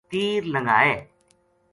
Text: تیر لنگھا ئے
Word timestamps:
تیر 0.09 0.41
لنگھا 0.53 0.79
ئے 0.89 0.95